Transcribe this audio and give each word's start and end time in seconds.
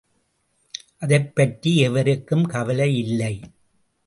அதைப்பற்றி 0.97 1.75
எவருக்கும் 1.77 2.45
கவலையில்லை. 2.47 3.41